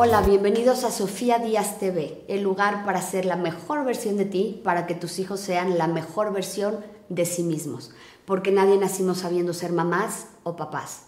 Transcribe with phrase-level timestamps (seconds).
[0.00, 4.60] Hola, bienvenidos a Sofía Díaz TV, el lugar para ser la mejor versión de ti,
[4.62, 7.90] para que tus hijos sean la mejor versión de sí mismos,
[8.24, 11.06] porque nadie nacimos sabiendo ser mamás o papás.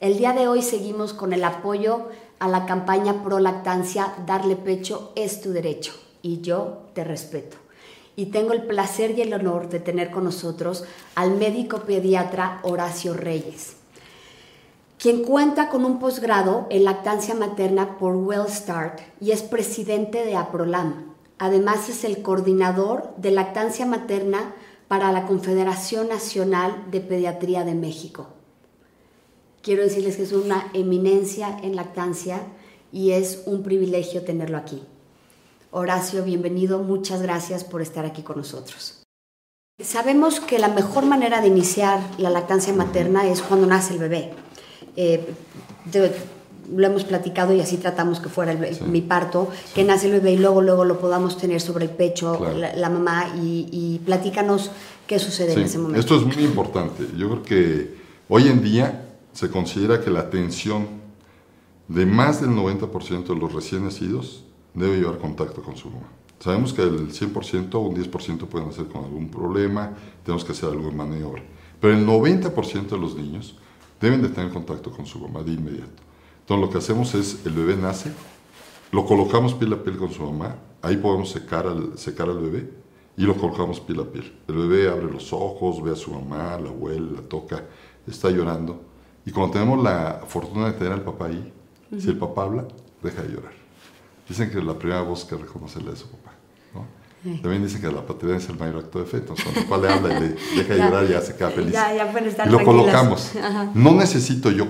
[0.00, 2.08] El día de hoy seguimos con el apoyo
[2.38, 7.58] a la campaña pro lactancia Darle pecho es tu derecho y yo te respeto.
[8.16, 10.84] Y tengo el placer y el honor de tener con nosotros
[11.14, 13.79] al médico pediatra Horacio Reyes
[15.00, 21.14] quien cuenta con un posgrado en lactancia materna por WellStart y es presidente de APROLAM.
[21.38, 24.54] Además es el coordinador de lactancia materna
[24.88, 28.26] para la Confederación Nacional de Pediatría de México.
[29.62, 32.42] Quiero decirles que es una eminencia en lactancia
[32.92, 34.82] y es un privilegio tenerlo aquí.
[35.70, 39.02] Horacio, bienvenido, muchas gracias por estar aquí con nosotros.
[39.82, 44.34] Sabemos que la mejor manera de iniciar la lactancia materna es cuando nace el bebé
[44.96, 45.34] eh,
[46.74, 48.56] lo hemos platicado y así tratamos que fuera
[48.86, 52.40] mi parto, que nace el bebé y luego, luego lo podamos tener sobre el pecho
[52.54, 54.70] la, mamá y, y, platícanos
[55.06, 56.00] qué sucede en ese momento.
[56.00, 57.06] Esto es muy importante.
[57.16, 57.94] Yo creo que
[58.28, 60.86] hoy en día se considera que la atención
[61.88, 64.44] de más del 90% de los recién nacidos
[64.74, 66.06] debe llevar contacto con su mamá.
[66.38, 69.92] Sabemos que el 100% o un 10% pueden hacer con algún problema,
[70.24, 71.42] tenemos que hacer algo de maniobra.
[71.80, 73.56] Pero el 90% de los niños
[74.00, 76.02] deben de tener contacto con su mamá de inmediato.
[76.40, 78.12] Entonces lo que hacemos es, el bebé nace,
[78.92, 82.70] lo colocamos piel a piel con su mamá, ahí podemos secar al, secar al bebé
[83.16, 84.32] y lo colocamos piel a piel.
[84.48, 87.64] El bebé abre los ojos, ve a su mamá, la huele, la toca,
[88.06, 88.80] está llorando.
[89.24, 91.52] Y cuando tenemos la fortuna de tener al papá ahí,
[91.98, 92.66] si el papá habla,
[93.02, 93.52] deja de llorar.
[94.28, 96.19] Dicen que es la primera voz que reconocerle a su papá.
[97.22, 99.18] También dicen que la paternidad es el mayor acto de fe.
[99.18, 101.72] Entonces, cuando el papá le habla y le deja llorar, ya se queda feliz.
[101.72, 103.32] Ya, ya estar y lo colocamos.
[103.74, 104.66] No necesito yo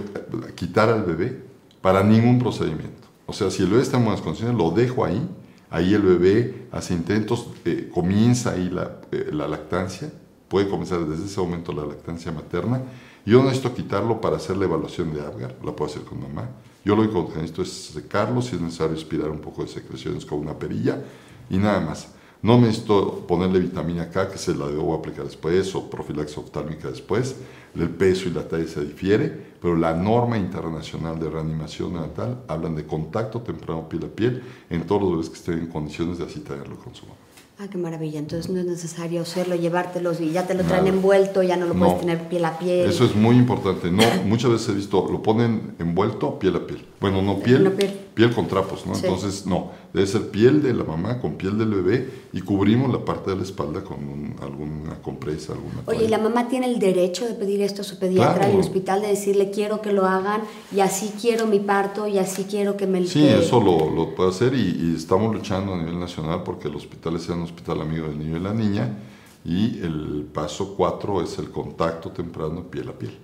[0.55, 1.43] quitar al bebé
[1.81, 3.09] para ningún procedimiento.
[3.27, 5.29] O sea, si el bebé está en buenas condiciones, lo dejo ahí.
[5.71, 10.11] Ahí el bebé hace intentos, eh, comienza ahí la, eh, la lactancia.
[10.49, 12.83] Puede comenzar desde ese momento la lactancia materna.
[13.25, 16.49] Yo no necesito quitarlo para hacer la evaluación de Apgar, la puedo hacer con mamá.
[16.85, 20.25] Yo lo único que necesito es secarlo, si es necesario aspirar un poco de secreciones
[20.25, 21.03] con una perilla
[21.49, 22.09] y nada más.
[22.43, 27.37] No necesito ponerle vitamina K, que se la debo aplicar después, o profilaxis oftálmica después.
[27.75, 29.31] El peso y la talla se difiere,
[29.61, 34.87] pero la norma internacional de reanimación neonatal hablan de contacto temprano piel a piel en
[34.87, 37.17] todos los bebés que estén en condiciones de así tenerlo con su mamá.
[37.63, 38.19] Ah, qué maravilla.
[38.19, 41.75] Entonces no es necesario hacerlo, llevártelos y ya te lo traen envuelto, ya no lo
[41.75, 42.89] puedes tener piel a piel.
[42.89, 43.91] Eso es muy importante.
[43.91, 46.87] No, muchas veces he visto, lo ponen envuelto piel a piel.
[47.01, 47.93] Bueno, no piel, piel.
[48.29, 48.95] Con trapos, ¿no?
[48.95, 49.71] Entonces, no.
[49.93, 53.37] Debe ser piel de la mamá con piel del bebé y cubrimos la parte de
[53.37, 57.63] la espalda con alguna compresa, alguna Oye, ¿y la mamá tiene el derecho de pedir
[57.63, 60.43] esto a su pediatra en el hospital, de decirle quiero que lo hagan
[60.75, 63.05] y así quiero mi parto y así quiero que me...
[63.07, 66.77] Sí, eso lo, lo, puede hacer y, y, estamos luchando a nivel nacional porque el
[66.77, 68.99] hospital sea un hospital amigo del niño y la niña
[69.45, 73.17] y el paso cuatro es el contacto temprano piel a piel,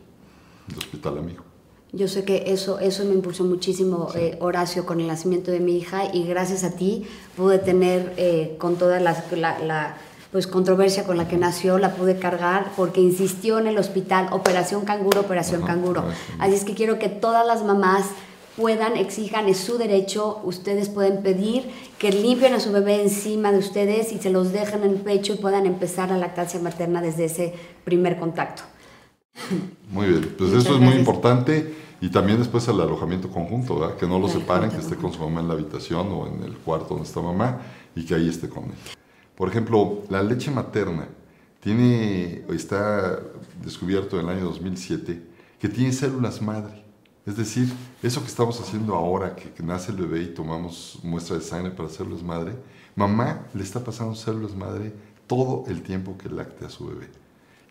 [0.70, 1.55] el hospital amigo.
[1.96, 5.78] Yo sé que eso, eso me impulsó muchísimo, eh, Horacio, con el nacimiento de mi
[5.78, 7.06] hija y gracias a ti
[7.38, 9.96] pude tener eh, con toda la, la,
[10.30, 14.84] pues, controversia con la que nació, la pude cargar porque insistió en el hospital, operación
[14.84, 16.04] canguro, operación canguro.
[16.38, 18.04] Así es que quiero que todas las mamás
[18.58, 23.58] puedan, exijan, es su derecho, ustedes pueden pedir que limpien a su bebé encima de
[23.58, 27.24] ustedes y se los dejen en el pecho y puedan empezar la lactancia materna desde
[27.24, 27.54] ese
[27.84, 28.64] primer contacto.
[29.90, 34.18] Muy bien, pues eso es muy importante y también después el alojamiento conjunto, que no
[34.18, 37.04] lo separen, que esté con su mamá en la habitación o en el cuarto donde
[37.04, 37.60] está mamá
[37.94, 38.74] y que ahí esté con él.
[39.34, 41.08] Por ejemplo, la leche materna
[41.60, 43.18] tiene, está
[43.62, 45.22] descubierto en el año 2007
[45.58, 46.84] que tiene células madre.
[47.24, 51.36] Es decir, eso que estamos haciendo ahora, que, que nace el bebé y tomamos muestra
[51.36, 52.54] de sangre para células madre,
[52.94, 54.92] mamá le está pasando células madre
[55.26, 57.08] todo el tiempo que lactea a su bebé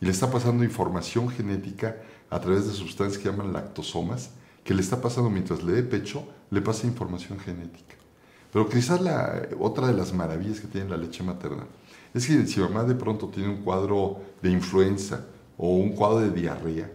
[0.02, 1.98] y le está pasando información genética
[2.30, 4.32] a través de sustancias que llaman lactosomas,
[4.64, 7.96] que le está pasando mientras le dé pecho, le pasa información genética.
[8.52, 11.66] Pero quizás la, otra de las maravillas que tiene la leche materna
[12.14, 15.26] es que si mamá de pronto tiene un cuadro de influenza
[15.58, 16.90] o un cuadro de diarrea,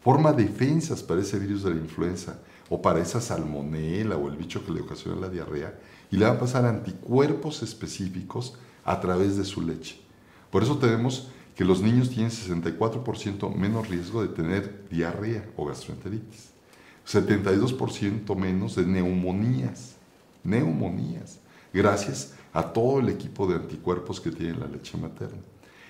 [0.00, 4.64] forma defensas para ese virus de la influenza o para esa salmonela o el bicho
[4.64, 5.78] que le ocasiona la diarrea
[6.10, 8.54] y le va a pasar anticuerpos específicos
[8.84, 10.00] a través de su leche.
[10.50, 11.28] Por eso tenemos
[11.58, 16.50] que los niños tienen 64% menos riesgo de tener diarrea o gastroenteritis,
[17.04, 19.96] 72% menos de neumonías,
[20.44, 21.40] neumonías,
[21.72, 25.40] gracias a todo el equipo de anticuerpos que tiene la leche materna.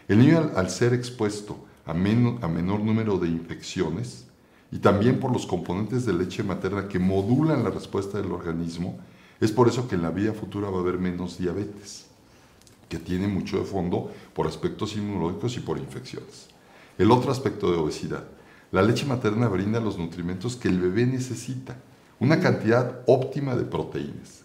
[0.08, 4.26] El niño al, ser expuesto a, a menor número de infecciones
[4.72, 8.98] y también por los componentes de leche materna que modulan la respuesta del organismo,
[9.38, 12.07] Es por eso que en la vida futura va a haber menos diabetes,
[12.88, 16.48] que tiene mucho de fondo por aspectos inmunológicos y por infecciones.
[16.96, 18.24] El otro aspecto de obesidad.
[18.72, 21.76] La leche materna brinda los nutrimentos que el bebé necesita,
[22.20, 24.42] una cantidad óptima de proteínas.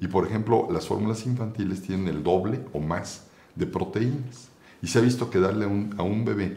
[0.00, 3.24] Y por ejemplo, las fórmulas infantiles tienen el doble o más
[3.56, 4.48] de proteínas.
[4.80, 6.56] Y se ha visto que darle a un bebé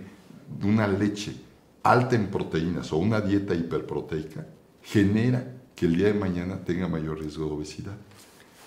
[0.64, 1.36] una leche
[1.84, 4.46] alta en proteínas o una dieta hiperproteica
[4.82, 7.96] genera que el día de mañana tenga mayor riesgo de obesidad.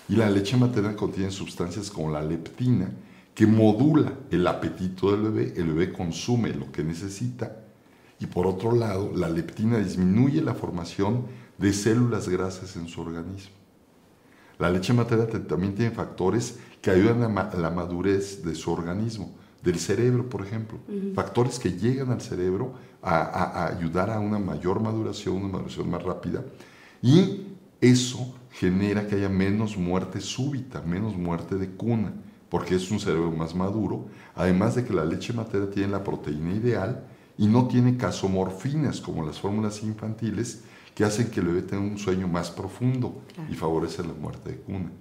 [0.09, 2.91] Y la leche materna contiene sustancias como la leptina,
[3.33, 7.63] que modula el apetito del bebé, el bebé consume lo que necesita.
[8.19, 11.25] Y por otro lado, la leptina disminuye la formación
[11.57, 13.55] de células grasas en su organismo.
[14.59, 19.33] La leche materna también tiene factores que ayudan a la madurez de su organismo
[19.63, 20.77] del cerebro, por ejemplo.
[21.15, 26.43] Factores que llegan al cerebro a, ayudar a una mayor maduración, una maduración más rápida.
[27.01, 27.47] Y
[27.83, 32.13] eso genera que haya menos muerte súbita, menos muerte de cuna,
[32.49, 34.05] porque es un cerebro más maduro.
[34.35, 37.05] Además de que la leche materna tiene la proteína ideal
[37.37, 40.63] y no tiene casomorfinas como las fórmulas infantiles
[40.95, 44.57] que hacen que el bebé tenga un sueño más profundo y favorece la muerte de
[44.57, 44.91] cuna.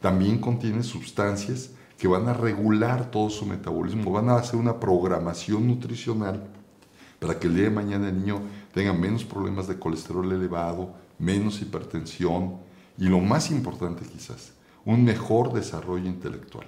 [0.00, 5.66] También contiene sustancias que van a regular todo su metabolismo, van a hacer una programación
[5.66, 6.46] nutricional
[7.18, 8.42] para que el día de mañana el niño
[8.78, 12.58] tenga menos problemas de colesterol elevado, menos hipertensión
[12.96, 14.52] y lo más importante quizás,
[14.84, 16.64] un mejor desarrollo intelectual.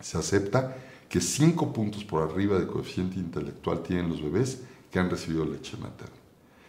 [0.00, 0.78] Se acepta
[1.10, 5.76] que 5 puntos por arriba de coeficiente intelectual tienen los bebés que han recibido leche
[5.76, 6.16] materna.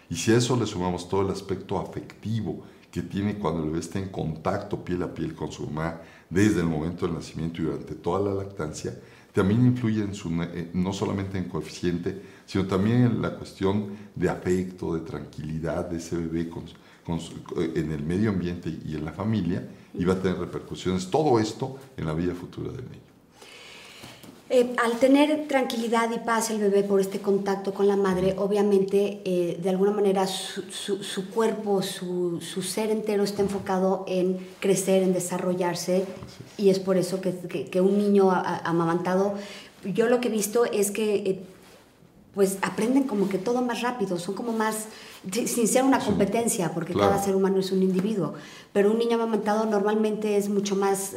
[0.10, 3.80] Y si a eso le sumamos todo el aspecto afectivo que tiene cuando el bebé
[3.80, 7.66] está en contacto piel a piel con su mamá desde el momento del nacimiento y
[7.68, 9.00] durante toda la lactancia,
[9.34, 14.30] también influye en su, eh, no solamente en coeficiente, sino también en la cuestión de
[14.30, 19.68] afecto, de tranquilidad de ese bebé eh, en el medio ambiente y en la familia,
[19.94, 23.11] y va a tener repercusiones, todo esto en la vida futura del niño.
[24.54, 29.22] Eh, al tener tranquilidad y paz el bebé por este contacto con la madre, obviamente
[29.24, 36.04] eh, de alguna manera su, cuerpo, su, ser entero está enfocado en crecer, en desarrollarse
[36.58, 39.36] y es por eso que, un niño amamantado,
[39.86, 41.40] yo lo que he visto es que eh,
[42.34, 44.88] pues aprenden como que todo más rápido, son como más,
[45.32, 48.36] sin ser una competencia, porque cada ser humano es un individuo,
[48.72, 51.16] pero un niño amamantado normalmente es mucho más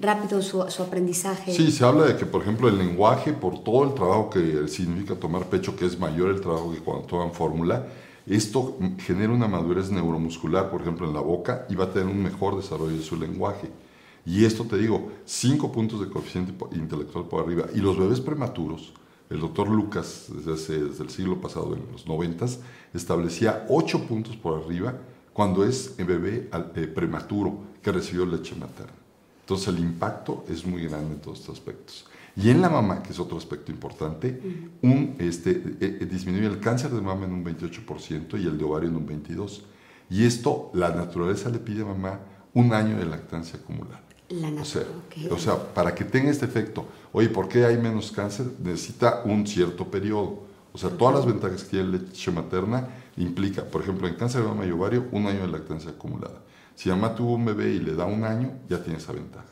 [0.00, 1.52] rápido su, aprendizaje.
[1.52, 5.14] Sí, se habla de que, por ejemplo, el lenguaje, por todo el trabajo que significa
[5.14, 7.86] tomar pecho, que es mayor el trabajo que cuando toman fórmula,
[8.26, 12.22] esto genera una madurez neuromuscular, por ejemplo, en la boca, y va a tener un
[12.22, 13.68] mejor desarrollo de su lenguaje.
[14.24, 17.66] Y esto te digo, cinco puntos de coeficiente intelectual por arriba.
[17.74, 18.92] Y los bebés prematuros,
[19.30, 22.58] el doctor Lucas, desde, desde el siglo pasado, en los noventas,
[22.92, 24.98] establecía ocho puntos por arriba
[25.32, 28.92] cuando es el bebé eh, prematuro que recibió leche materna.
[29.42, 32.06] Entonces el impacto es muy grande en todos estos aspectos.
[32.36, 34.40] Y en la mamá, que es otro aspecto importante,
[34.82, 38.64] un, este, eh, eh, disminuye el cáncer de mama en un 28% y el de
[38.64, 39.62] ovario en un 22%.
[40.08, 42.20] Y esto, la naturaleza le pide a mamá
[42.52, 44.02] un año de lactancia acumulada.
[44.30, 44.84] La o, sea,
[45.30, 48.46] o sea, para que tenga este efecto, oye, ¿por qué hay menos cáncer?
[48.62, 50.44] Necesita un cierto periodo.
[50.72, 54.42] O sea, todas las ventajas que tiene la leche materna implica, por ejemplo, en cáncer
[54.42, 56.42] de mama y ovario, un año de lactancia acumulada.
[56.76, 59.48] Si mamá tuvo un bebé y le da un año, ya tiene esa ventaja.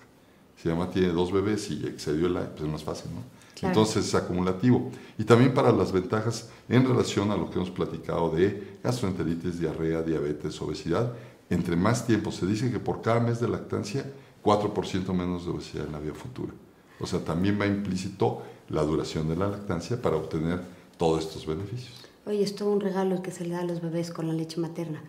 [0.56, 3.38] Si mamá tiene dos bebés y excedió el año, pues es más fácil, ¿no?
[3.68, 4.90] Entonces es acumulativo.
[5.18, 10.02] Y también para las ventajas en relación a lo que hemos platicado de gastroenteritis, diarrea,
[10.02, 11.12] diabetes, obesidad,
[11.50, 14.04] entre más tiempo, se dice que por cada mes de lactancia,
[14.48, 16.54] 4% menos de obesidad en la vida futura.
[17.00, 20.62] O sea, también va implícito la duración de la lactancia para obtener
[20.96, 21.94] todos estos beneficios.
[22.24, 24.58] Oye, es todo un regalo que se le da a los bebés con la leche
[24.58, 25.02] materna.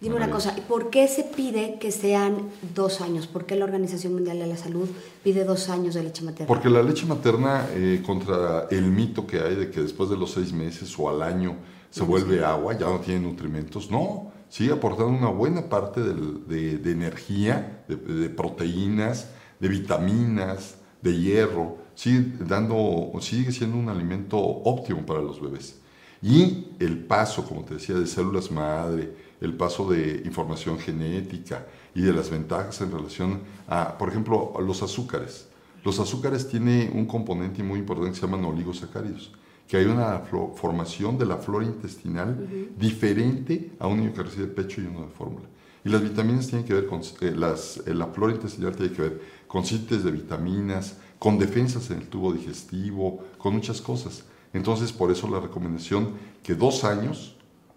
[0.00, 3.26] Dime una cosa, ¿por qué se pide que sean dos años?
[3.26, 4.88] ¿Por qué la Organización Mundial de la Salud
[5.24, 6.46] pide dos años de leche materna?
[6.46, 10.30] Porque la leche materna, eh, contra el mito que hay de que después de los
[10.30, 11.56] seis meses o al año
[11.90, 17.84] se vuelve agua, ya no tiene nutrimentos, no, sigue aportando una buena parte de, energía,
[17.88, 25.40] de, proteínas, de vitaminas, de hierro, sigue, dando, sigue siendo un alimento óptimo para los
[25.40, 25.80] bebés.
[26.22, 32.02] Y el paso, como te decía, de células madre, el paso de información genética y
[32.02, 35.48] de las ventajas en relación a, por ejemplo, los azúcares.
[35.84, 39.32] Los azúcares tienen un componente muy importante que se llaman oligosacáridos,
[39.66, 40.20] que hay una
[40.54, 45.08] formación de la flora intestinal diferente a un niño que recibe pecho y uno de
[45.08, 45.46] fórmula.
[45.84, 49.02] Y las vitaminas tienen que ver con, eh, las, eh, la flora intestinal tiene que
[49.02, 54.24] ver con síntesis de vitaminas, con defensas en el tubo digestivo, con muchas cosas.
[54.52, 56.10] Entonces, por eso la recomendación
[56.42, 57.36] que dos años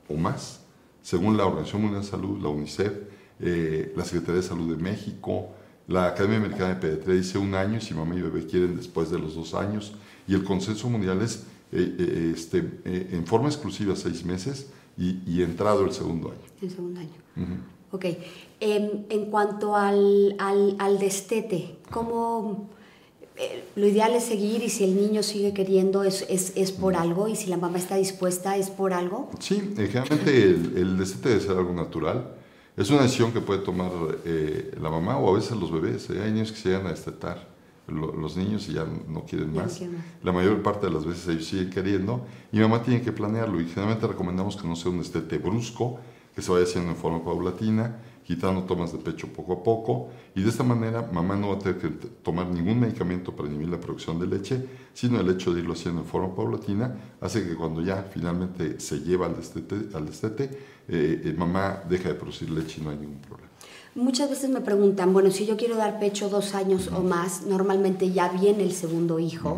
[0.09, 0.60] o más
[1.01, 2.93] según la Organización Mundial de Salud, la UNICEF,
[3.39, 5.49] eh, la Secretaría de Salud de México,
[5.87, 9.09] la Academia Americana de Pediatría dice un año y si mamá y bebé quieren después
[9.09, 9.93] de los dos años.
[10.27, 14.67] Y el consenso mundial es eh, eh, este, en forma exclusiva seis meses
[14.97, 16.39] y, entrado el segundo año.
[16.61, 17.09] El segundo año.
[17.91, 18.05] Ok.
[18.59, 22.69] Em, en cuanto al, al, al destete, ¿cómo
[23.41, 26.95] eh, lo ideal es seguir y si el niño sigue queriendo es, es, es, por
[26.95, 29.31] algo y si la mamá está dispuesta es por algo?
[29.39, 32.35] Sí, generalmente el, el destete debe ser algo natural.
[32.77, 33.91] Es una decisión que puede tomar
[34.25, 36.09] eh, la mamá o a veces los bebés.
[36.11, 36.21] ¿eh?
[36.23, 37.49] Hay niños que se llegan a destetar,
[37.87, 39.81] los niños y ya no quieren más.
[40.23, 43.65] La mayor parte de las veces ellos siguen queriendo y mamá tiene que planearlo y
[43.65, 45.99] generalmente recomendamos que no sea un destete brusco,
[46.35, 50.41] que se vaya haciendo en forma paulatina quitando tomas de pecho poco a poco y
[50.41, 51.89] de esta manera mamá no va a tener que
[52.23, 56.01] tomar ningún medicamento para inhibir la producción de leche, sino el hecho de irlo haciendo
[56.01, 60.43] en forma paulatina hace que cuando ya finalmente se lleva al destete, al destete
[60.87, 63.49] eh, eh, mamá deja de producir leche y no hay ningún problema.
[63.93, 68.11] Muchas veces me preguntan, bueno, si yo quiero dar pecho dos años o más, normalmente
[68.11, 69.57] ya viene el segundo hijo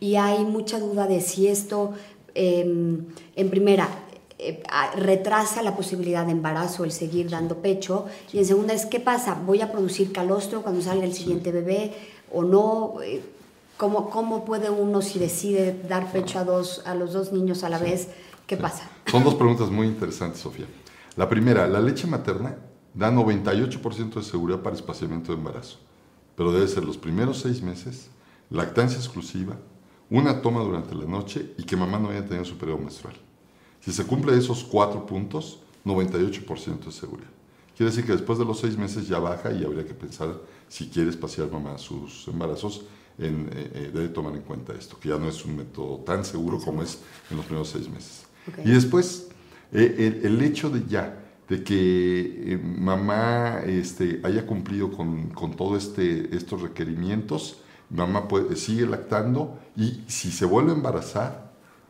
[0.00, 1.92] y hay mucha duda de si esto,
[2.34, 3.04] em,
[3.36, 4.03] en primera,
[4.44, 4.62] eh,
[4.96, 8.06] retrasa la posibilidad de embarazo el seguir dando pecho.
[8.32, 9.40] Y en segunda es, ¿qué pasa?
[9.46, 11.94] ¿Voy a producir calostro cuando salga el siguiente bebé
[12.30, 12.96] o no?
[13.02, 13.22] Eh,
[13.76, 17.68] ¿Cómo, ¿Cómo puede uno, si decide dar pecho a, dos, a los dos niños a
[17.68, 18.08] la vez,
[18.46, 18.88] qué pasa?
[19.06, 20.66] Son dos preguntas muy interesantes, Sofía.
[21.16, 22.56] La primera, la leche materna
[22.92, 25.78] da 98% de seguridad para espaciamiento de embarazo,
[26.36, 28.10] pero debe ser los primeros seis meses,
[28.50, 29.56] lactancia exclusiva,
[30.08, 33.16] una toma durante la noche y que mamá no haya tenido su periodo menstrual.
[33.84, 37.28] Si se cumple esos cuatro puntos, 98% de seguridad.
[37.76, 40.88] Quiere decir que después de los seis meses ya baja y habría que pensar si
[40.88, 42.86] quiere espaciar mamá sus embarazos,
[43.18, 46.24] en, eh, eh, debe tomar en cuenta esto, que ya no es un método tan
[46.24, 46.98] seguro como es
[47.30, 48.24] en los primeros seis meses.
[48.64, 49.28] Y después,
[49.72, 56.34] eh, el, hecho de ya, de que mamá este, haya cumplido con, con todos este,
[56.34, 57.58] estos requerimientos,
[57.90, 61.43] mamá puede, sigue lactando y si se vuelve a embarazar,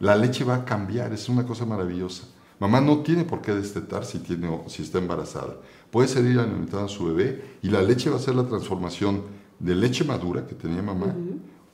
[0.04, 2.24] la leche va a cambiar, es una cosa maravillosa.
[2.60, 5.56] Mamá no tiene por qué destetar si, tiene, si está embarazada.
[5.90, 9.22] Puede seguir alimentando a su bebé y la leche va a ser la transformación
[9.58, 11.14] de leche madura que tenía mamá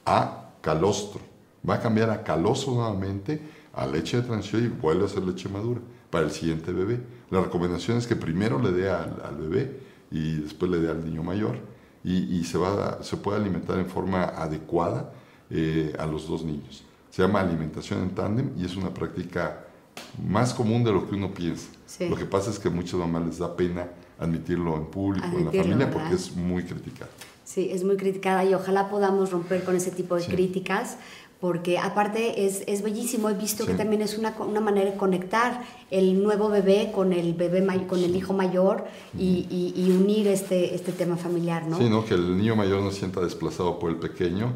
[0.06, 1.20] a calostro.
[1.68, 5.48] Va a cambiar a calostro nuevamente, a leche de transición y vuelve a ser leche
[5.48, 7.00] madura para el siguiente bebé.
[7.30, 9.80] La recomendación es que primero le dé al, bebé
[10.12, 11.58] y después le dé al niño mayor
[12.04, 15.12] y, se, va se puede alimentar en forma adecuada
[15.50, 16.84] eh, a los dos niños.
[17.10, 19.64] Se llama alimentación en tándem y es una práctica
[20.26, 21.68] más común de lo que uno piensa.
[22.08, 23.88] Lo que pasa es que a muchas mamás les da pena
[24.18, 27.10] admitirlo en público, en la familia, porque es muy criticada.
[27.44, 30.98] Sí, es muy criticada y ojalá podamos romper con ese tipo de críticas,
[31.40, 33.28] porque aparte es, es bellísimo.
[33.28, 37.34] He visto que también es una, una, manera de conectar el nuevo bebé con el
[37.34, 38.84] bebé con el hijo mayor
[39.18, 41.78] y, y, unir este, este tema familiar, ¿no?
[41.78, 42.04] Sí, ¿no?
[42.04, 44.52] Que el niño mayor no sienta desplazado por el pequeño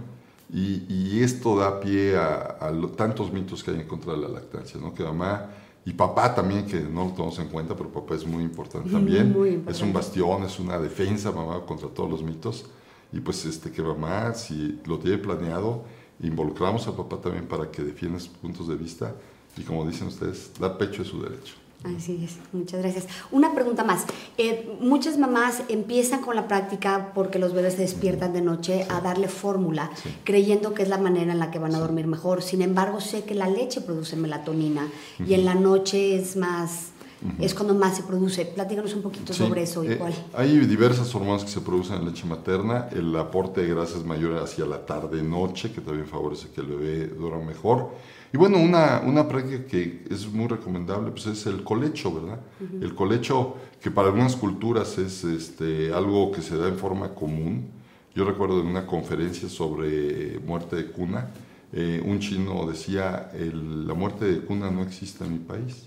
[0.55, 4.95] y, esto da pie a, tantos mitos que hay en contra de la lactancia, ¿no?
[4.95, 5.51] Que mamá
[5.85, 9.65] y papá también, que no lo tomamos en cuenta, pero papá es muy importante también.
[9.69, 12.67] Es un bastión, es una defensa, mamá, contra todos los mitos.
[13.13, 15.85] Y pues este, que mamá, si lo tiene planeado,
[16.21, 19.15] involucramos al papá también para que defienda sus puntos de vista.
[19.57, 21.55] Y como dicen ustedes, dar pecho es su derecho.
[21.85, 23.07] Así es, muchas gracias.
[23.31, 24.05] Una pregunta más.
[24.39, 29.03] Eh, muchas mamás empiezan con la práctica porque los bebés se despiertan de noche a
[29.03, 29.91] darle fórmula,
[30.25, 32.43] creyendo que es la manera en la que van a dormir mejor.
[32.43, 34.89] Sin embargo, sé que la leche produce melatonina
[35.27, 36.91] y en la noche es más...
[37.39, 38.45] Es cuando más se produce.
[38.45, 39.83] Platícanos un poquito sobre eso.
[39.83, 39.99] Eh,
[40.35, 42.89] hay diversas hormonas que se producen en leche materna.
[42.93, 47.07] El aporte de grasa es mayor hacia la tarde-noche, que también favorece que el bebé
[47.07, 47.93] duerma mejor.
[48.35, 52.41] Y bueno, una, una práctica que es muy recomendable pues es el colecho, ¿verdad?
[52.81, 57.69] El colecho, que para algunas culturas es este, algo que se da en forma común.
[58.13, 61.29] Yo recuerdo en una conferencia sobre muerte de cuna,
[61.73, 65.87] eh, un chino decía, la muerte de cuna no existe en mi país,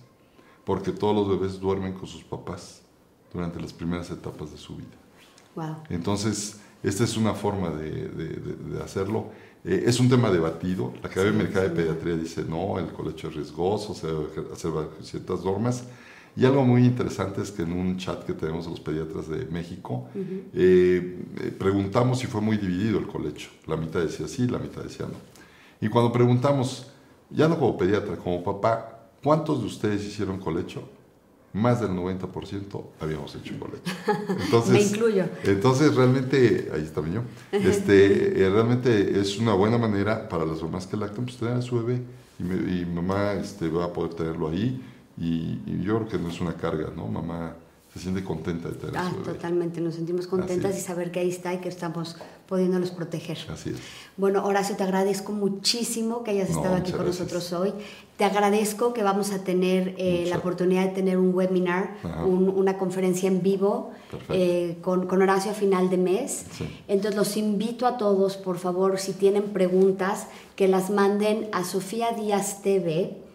[0.64, 2.82] porque todos los bebés duermen con sus papás
[3.34, 4.96] durante las primeras etapas de su vida.
[5.54, 5.76] Wow.
[5.90, 8.28] Entonces, esta es una forma de, de,
[8.74, 9.32] de hacerlo.
[9.64, 10.94] Eh, es un tema debatido.
[11.02, 14.72] La Academia Americana de Pediatría dice no, el colecho es riesgoso, se debe hacer
[15.02, 15.84] ciertas normas.
[16.36, 20.08] Y algo muy interesante es que en un chat que tenemos los pediatras de México,
[20.16, 23.50] eh, eh, preguntamos si fue muy dividido el colecho.
[23.66, 25.18] La mitad decía sí, la mitad decía no.
[25.82, 26.92] Y cuando preguntamos,
[27.32, 30.88] ya no como pediatra, como papá, ¿cuántos de ustedes hicieron colecho?
[31.58, 33.92] Más del 90% habíamos hecho colecho.
[34.46, 35.26] Entonces, Me incluyo.
[35.44, 37.22] Entonces, realmente, ahí está yo,
[37.52, 41.62] este, eh, realmente es una buena manera para las mamás que lactan, pues tener a
[41.62, 42.02] su bebé
[42.40, 44.82] y, mamá este, va a poder tenerlo ahí
[45.18, 47.08] y, yo creo que no es una carga, ¿no?
[47.08, 47.56] Mamá
[47.94, 51.54] se siente contenta de tener ah, Totalmente, nos sentimos contentas y saber que ahí está
[51.54, 53.38] y que estamos pudiéndolos proteger.
[53.52, 53.78] Así es.
[54.16, 57.74] Bueno, Horacio, te agradezco muchísimo que hayas estado aquí con nosotros hoy.
[58.18, 63.28] Te agradezco que vamos a tener eh, la oportunidad de tener un webinar, una conferencia
[63.28, 63.92] en vivo
[64.30, 66.46] eh, con, con, Horacio a final de mes.
[66.88, 72.14] Entonces los invito a todos, por favor, si tienen preguntas, que las manden a Sofía
[72.14, 73.27] Díaz TV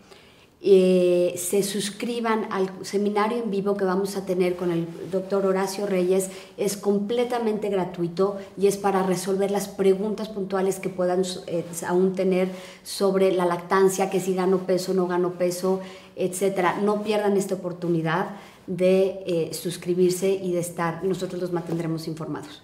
[0.64, 5.86] eh, se suscriban al seminario en vivo que vamos a tener con el doctor Horacio
[5.86, 6.30] Reyes.
[6.56, 12.48] Es completamente gratuito y es para resolver las preguntas puntuales que puedan eh, aún tener
[12.84, 15.80] sobre la lactancia, que si gano peso, no gano peso,
[16.14, 16.78] etcétera.
[16.80, 18.36] No pierdan esta oportunidad
[18.68, 21.02] de eh, suscribirse y de estar.
[21.02, 22.62] Nosotros los mantendremos informados.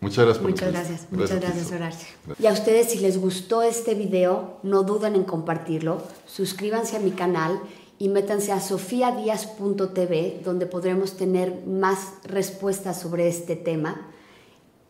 [0.00, 0.42] Muchas gracias.
[0.42, 1.06] Muchas gracias.
[1.10, 2.08] Muchas gracias, Horacio.
[2.38, 6.02] Y a ustedes, si les gustó este video, no duden en compartirlo.
[6.26, 7.60] Suscríbanse a mi canal
[7.98, 14.08] y métanse a sofiadias.tv, donde podremos tener más respuestas sobre este tema.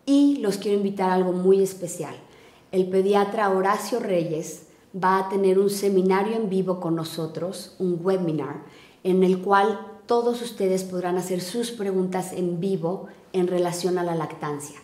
[0.07, 2.15] Y los quiero invitar a algo muy especial.
[2.73, 8.65] El pediatra Horacio Reyes va a tener un seminario en vivo con nosotros, un webinar,
[9.05, 14.15] en el cual todos ustedes podrán hacer sus preguntas en vivo en relación a la
[14.15, 14.81] lactancia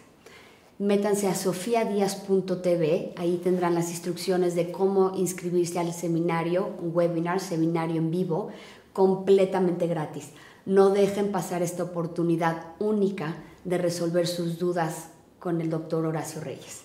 [0.83, 8.11] métanse a sofiadias.tv, ahí tendrán las instrucciones de cómo inscribirse al seminario, webinar, seminario en
[8.11, 8.49] vivo,
[8.93, 10.31] completamente gratis.
[10.67, 16.83] No dejen pasar esta oportunidad única de resolver sus dudas con el doctor Horacio Reyes.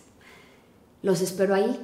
[1.01, 1.84] Los espero ahí.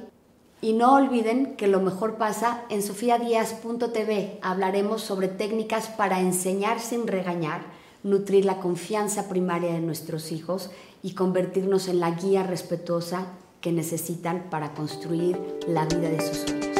[0.60, 4.38] Y no olviden que lo mejor pasa en sofiadias.tv.
[4.40, 7.62] Hablaremos sobre técnicas para enseñar sin regañar,
[8.04, 10.70] nutrir la confianza primaria de nuestros hijos
[11.02, 13.26] y convertirnos en la guía respetuosa
[13.60, 16.76] que necesitan para construir la vida de sus sueños.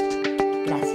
[0.66, 0.94] Gracias.